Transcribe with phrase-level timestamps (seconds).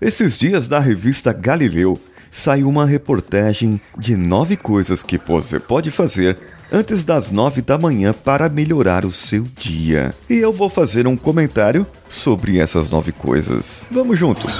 [0.00, 2.00] Esses dias na revista Galileu
[2.32, 6.38] saiu uma reportagem de nove coisas que você pode fazer
[6.72, 10.14] antes das nove da manhã para melhorar o seu dia.
[10.28, 13.84] E eu vou fazer um comentário sobre essas nove coisas.
[13.90, 14.54] Vamos juntos!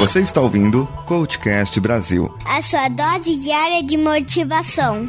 [0.00, 5.06] Você está ouvindo Coachcast Brasil a sua dose diária de motivação.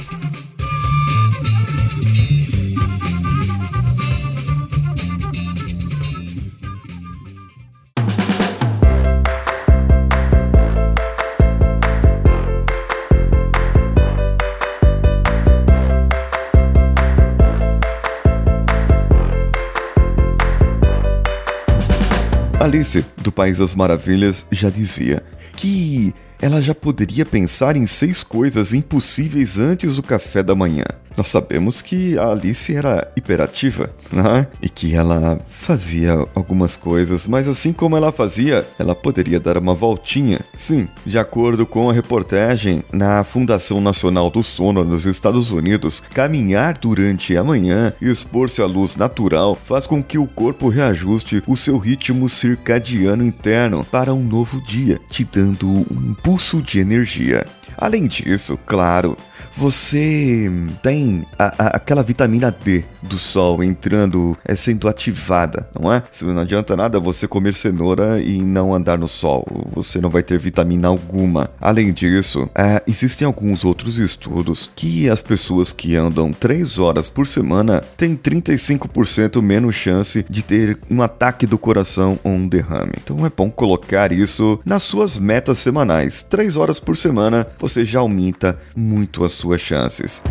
[22.63, 25.21] Alice, do País das Maravilhas, já dizia
[25.57, 30.85] que ela já poderia pensar em seis coisas impossíveis antes do café da manhã.
[31.15, 34.47] Nós sabemos que a Alice era hiperativa, né?
[34.61, 39.73] E que ela fazia algumas coisas, mas assim como ela fazia, ela poderia dar uma
[39.73, 40.39] voltinha.
[40.57, 46.77] Sim, de acordo com a reportagem na Fundação Nacional do Sono nos Estados Unidos, caminhar
[46.77, 51.55] durante a manhã e expor-se à luz natural faz com que o corpo reajuste o
[51.55, 57.45] seu ritmo circadiano interno para um novo dia, te dando um impulso de energia.
[57.77, 59.17] Além disso, claro,
[59.55, 60.49] você
[60.81, 66.03] tem a, a, aquela vitamina D do sol entrando, é, sendo ativada, não é?
[66.21, 70.39] Não adianta nada você comer cenoura e não andar no sol, você não vai ter
[70.39, 71.49] vitamina alguma.
[71.59, 77.27] Além disso, é, existem alguns outros estudos que as pessoas que andam 3 horas por
[77.27, 82.93] semana têm 35% menos chance de ter um ataque do coração ou um derrame.
[83.03, 86.21] Então é bom colocar isso nas suas metas semanais.
[86.23, 90.23] 3 horas por semana você já aumenta muito a sua suas chances.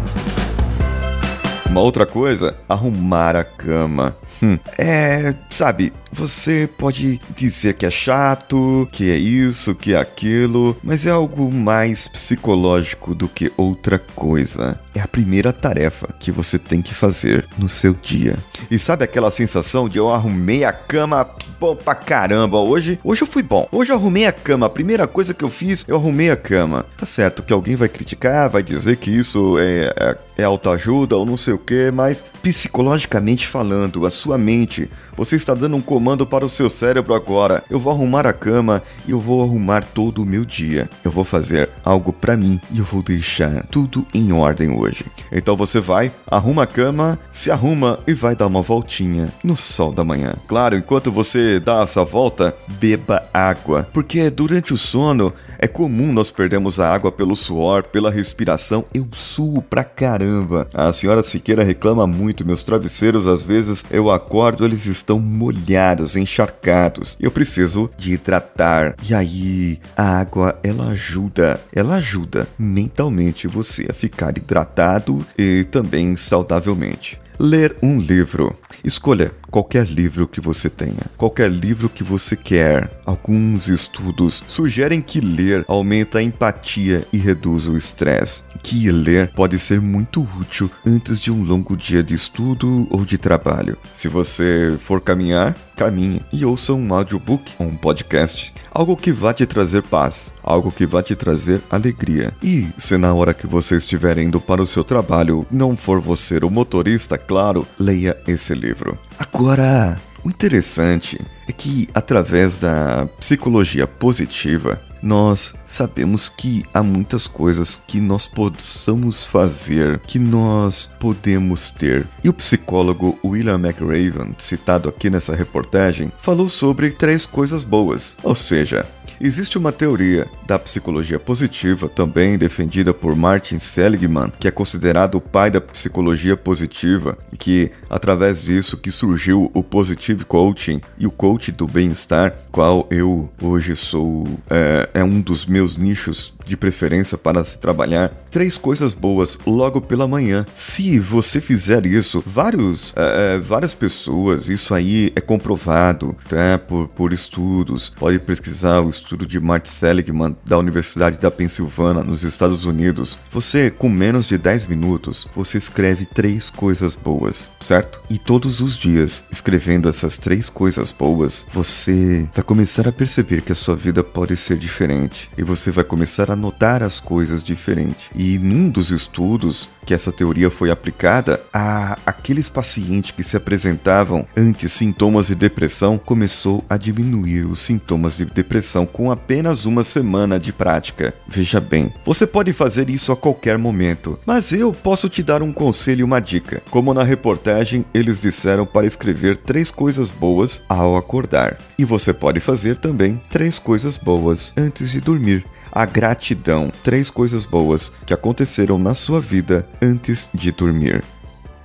[1.68, 4.14] Uma outra coisa, arrumar a cama.
[4.42, 10.76] Hum, é, sabe, você pode dizer que é chato, que é isso, que é aquilo,
[10.82, 14.78] mas é algo mais psicológico do que outra coisa.
[14.94, 18.36] É a primeira tarefa que você tem que fazer no seu dia.
[18.70, 21.26] E sabe aquela sensação de eu arrumei a cama
[21.58, 22.58] bom pra caramba.
[22.58, 23.68] Hoje, hoje eu fui bom.
[23.70, 24.66] Hoje eu arrumei a cama.
[24.66, 26.84] A primeira coisa que eu fiz, eu arrumei a cama.
[26.96, 31.24] Tá certo que alguém vai criticar, vai dizer que isso é, é, é autoajuda ou
[31.24, 36.01] não sei o que, mas psicologicamente falando, a sua mente, você está dando um comando
[36.26, 37.62] para o seu cérebro agora.
[37.70, 40.90] Eu vou arrumar a cama e eu vou arrumar todo o meu dia.
[41.04, 45.04] Eu vou fazer algo para mim e eu vou deixar tudo em ordem hoje.
[45.30, 49.92] Então você vai, arruma a cama, se arruma e vai dar uma voltinha no sol
[49.92, 50.34] da manhã.
[50.48, 56.32] Claro, enquanto você dá essa volta, beba água, porque durante o sono é comum nós
[56.32, 58.84] perdermos a água pelo suor, pela respiração.
[58.92, 60.66] Eu suo pra caramba.
[60.74, 62.44] A senhora Siqueira reclama muito.
[62.44, 67.16] Meus travesseiros, às vezes, eu acordo, eles estão molhados, encharcados.
[67.20, 68.96] Eu preciso de hidratar.
[69.08, 71.60] E aí, a água, ela ajuda.
[71.72, 77.22] Ela ajuda mentalmente você a ficar hidratado e também saudavelmente.
[77.44, 78.56] Ler um livro.
[78.84, 83.02] Escolha qualquer livro que você tenha, qualquer livro que você quer.
[83.04, 89.58] Alguns estudos sugerem que ler aumenta a empatia e reduz o estresse, que ler pode
[89.58, 93.76] ser muito útil antes de um longo dia de estudo ou de trabalho.
[93.92, 98.54] Se você for caminhar, caminhe e ouça um audiobook ou um podcast.
[98.70, 102.32] Algo que vá te trazer paz, algo que vá te trazer alegria.
[102.40, 106.38] E se na hora que você estiver indo para o seu trabalho não for você
[106.38, 108.96] o motorista, claro, leia esse livro.
[109.18, 117.80] Agora, o interessante é que, através da psicologia positiva, nós sabemos que há muitas coisas
[117.86, 122.06] que nós possamos fazer, que nós podemos ter.
[122.22, 128.34] E o psicólogo William McRaven, citado aqui nessa reportagem, falou sobre três coisas boas, ou
[128.34, 128.86] seja,
[129.24, 135.20] Existe uma teoria da psicologia positiva, também defendida por Martin Seligman, que é considerado o
[135.20, 141.52] pai da psicologia positiva, que através disso que surgiu o Positive Coaching e o Coach
[141.52, 147.44] do Bem-Estar, qual eu hoje sou é, é um dos meus nichos de preferência para
[147.44, 148.08] se trabalhar.
[148.28, 150.44] Três coisas boas logo pela manhã.
[150.56, 156.58] Se você fizer isso, vários, é, é, várias pessoas, isso aí é comprovado tá?
[156.58, 157.90] por, por estudos.
[157.90, 163.18] Pode pesquisar o estudo de Martin Seligman da Universidade da Pensilvânia, nos Estados Unidos.
[163.30, 168.00] Você, com menos de 10 minutos, você escreve três coisas boas, certo?
[168.08, 173.52] E todos os dias, escrevendo essas três coisas boas, você vai começar a perceber que
[173.52, 175.30] a sua vida pode ser diferente.
[175.36, 178.10] E você vai começar a notar as coisas diferente.
[178.14, 184.26] E num dos estudos que essa teoria foi aplicada, a aqueles pacientes que se apresentavam
[184.36, 189.82] antes sintomas de depressão começou a diminuir os sintomas de depressão com com apenas uma
[189.82, 191.12] semana de prática.
[191.26, 195.52] Veja bem, você pode fazer isso a qualquer momento, mas eu posso te dar um
[195.52, 196.62] conselho e uma dica.
[196.70, 201.58] Como na reportagem, eles disseram para escrever três coisas boas ao acordar.
[201.76, 206.70] E você pode fazer também três coisas boas antes de dormir a gratidão.
[206.84, 211.02] Três coisas boas que aconteceram na sua vida antes de dormir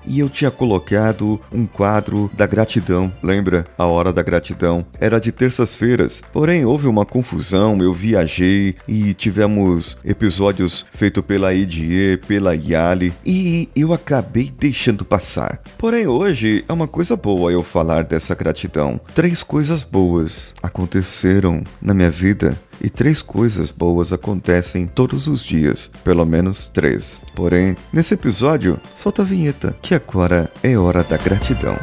[0.07, 3.11] e eu tinha colocado um quadro da gratidão.
[3.21, 3.65] Lembra?
[3.77, 6.21] A hora da gratidão era de terças-feiras.
[6.31, 13.69] Porém, houve uma confusão, eu viajei e tivemos episódios feitos pela IDE, pela Yali e
[13.75, 15.61] eu acabei deixando passar.
[15.77, 18.99] Porém, hoje é uma coisa boa eu falar dessa gratidão.
[19.13, 25.89] Três coisas boas aconteceram na minha vida e três coisas boas acontecem todos os dias,
[26.03, 27.21] pelo menos três.
[27.35, 31.77] Porém, nesse episódio, solta a vinheta, que agora é hora da gratidão.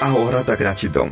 [0.00, 1.10] A hora da gratidão.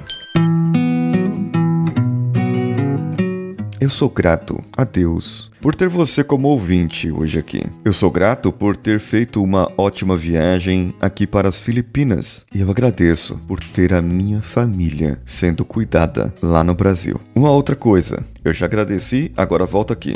[3.86, 7.62] Eu sou grato a Deus por ter você como ouvinte hoje aqui.
[7.84, 12.68] Eu sou grato por ter feito uma ótima viagem aqui para as Filipinas e eu
[12.68, 17.20] agradeço por ter a minha família sendo cuidada lá no Brasil.
[17.32, 20.14] Uma outra coisa, eu já agradeci, agora volto aqui.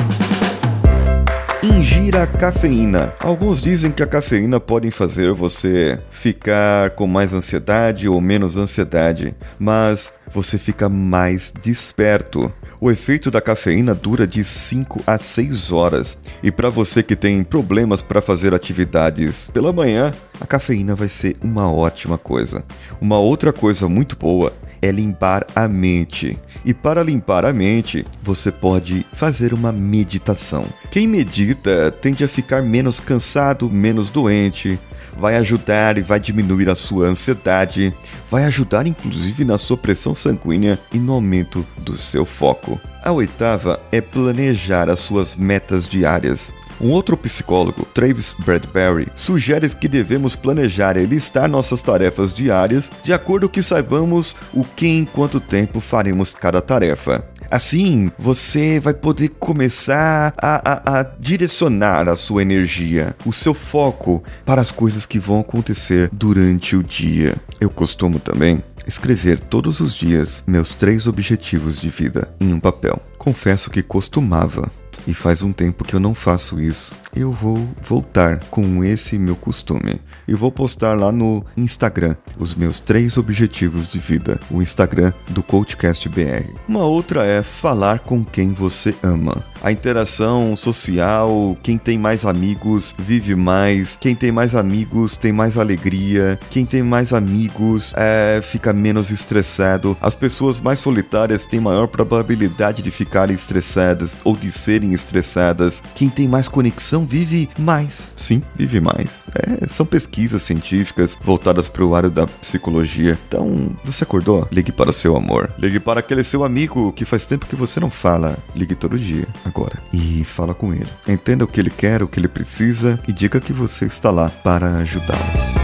[1.62, 3.12] Ingira cafeína.
[3.20, 9.36] Alguns dizem que a cafeína pode fazer você ficar com mais ansiedade ou menos ansiedade,
[9.58, 12.50] mas você fica mais desperto.
[12.80, 16.16] O efeito da cafeína dura de 5 a 6 horas.
[16.42, 21.36] E para você que tem problemas para fazer atividades pela manhã, a cafeína vai ser
[21.42, 22.64] uma ótima coisa.
[23.02, 24.50] Uma outra coisa muito boa
[24.82, 26.38] é limpar a mente.
[26.64, 30.64] E para limpar a mente, você pode fazer uma meditação.
[30.90, 34.78] Quem medita tende a ficar menos cansado, menos doente,
[35.16, 37.94] vai ajudar e vai diminuir a sua ansiedade,
[38.30, 42.80] vai ajudar inclusive na sua pressão sanguínea e no aumento do seu foco.
[43.02, 46.52] A oitava é planejar as suas metas diárias.
[46.80, 53.12] Um outro psicólogo, Travis Bradbury, sugere que devemos planejar e listar nossas tarefas diárias de
[53.12, 57.28] acordo que saibamos o que em quanto tempo faremos cada tarefa.
[57.50, 64.22] Assim, você vai poder começar a, a, a, direcionar a sua energia, o seu foco
[64.46, 67.34] para as coisas que vão acontecer durante o dia.
[67.60, 73.00] Eu costumo também escrever todos os dias meus três objetivos de vida em um papel.
[73.18, 74.70] Confesso que costumava
[75.06, 76.92] e faz um tempo que eu não faço isso.
[77.14, 82.78] Eu vou voltar com esse meu costume e vou postar lá no Instagram os meus
[82.78, 86.48] três objetivos de vida, o Instagram do Coachcast BR.
[86.68, 89.44] Uma outra é falar com quem você ama.
[89.62, 95.58] A interação social, quem tem mais amigos vive mais, quem tem mais amigos tem mais
[95.58, 99.96] alegria, quem tem mais amigos é, fica menos estressado.
[100.00, 105.82] As pessoas mais solitárias têm maior probabilidade de ficarem estressadas ou de serem estressadas.
[105.94, 108.12] Quem tem mais conexão vive mais.
[108.16, 109.26] Sim, vive mais.
[109.34, 113.18] É, são pesquisas científicas voltadas para o área da psicologia.
[113.28, 114.46] Então, você acordou?
[114.50, 115.52] Ligue para o seu amor.
[115.58, 118.38] Ligue para aquele seu amigo que faz tempo que você não fala.
[118.54, 119.78] Ligue todo dia, agora.
[119.92, 120.88] E fala com ele.
[121.06, 124.30] Entenda o que ele quer, o que ele precisa e diga que você está lá
[124.42, 125.59] para ajudá-lo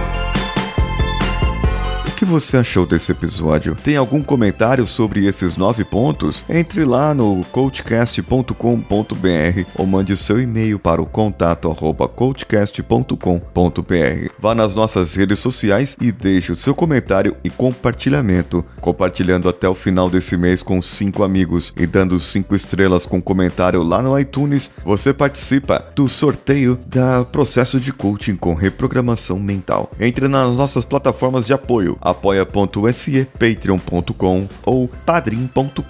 [2.17, 3.77] que você achou desse episódio?
[3.85, 6.43] Tem algum comentário sobre esses nove pontos?
[6.49, 8.55] Entre lá no coachcast.com.br
[9.75, 14.31] ou mande seu e-mail para o contato coachcast.com.br.
[14.39, 19.75] Vá nas nossas redes sociais e deixe o seu comentário e compartilhamento, compartilhando até o
[19.75, 24.71] final desse mês com cinco amigos e dando cinco estrelas com comentário lá no iTunes,
[24.83, 29.91] você participa do sorteio da processo de coaching com reprogramação mental.
[30.01, 35.81] Entre nas nossas plataformas de apoio apoia.se, patreon.com ou padrim.com.br.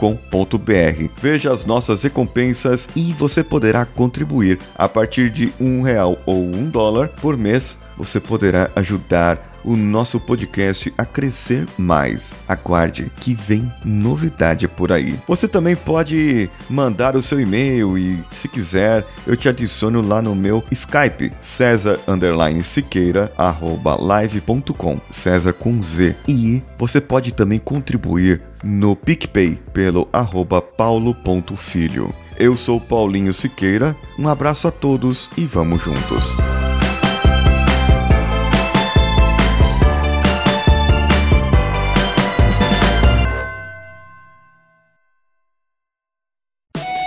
[1.21, 6.69] Veja as nossas recompensas e você poderá contribuir a partir de um real ou um
[6.69, 7.79] dólar por mês.
[7.99, 12.35] Você poderá ajudar o nosso podcast a crescer mais.
[12.49, 15.19] Aguarde que vem novidade por aí.
[15.27, 20.35] Você também pode mandar o seu e-mail e, se quiser, eu te adiciono lá no
[20.35, 21.99] meu Skype, César
[22.63, 26.17] Siqueira, arroba live.com, César com Z.
[26.29, 32.15] E você pode também contribuir no PicPay pelo arroba paulo.filho.
[32.39, 36.46] Eu sou Paulinho Siqueira, um abraço a todos e vamos juntos.